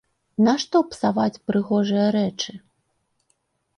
Нашто 0.45 0.77
псаваць 0.93 1.41
прыгожыя 1.51 2.07
рэчы! 2.19 2.51